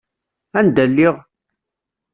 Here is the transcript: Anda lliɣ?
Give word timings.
Anda 0.59 0.83
lliɣ? 0.89 1.15